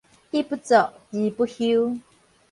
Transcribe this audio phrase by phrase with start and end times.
[0.31, 1.95] 一不作，二不休